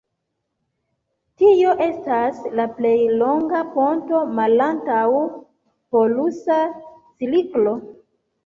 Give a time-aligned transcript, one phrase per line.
[1.41, 5.05] Tio estas la plej longa ponto malantaŭ
[5.97, 7.77] polusa cirklo.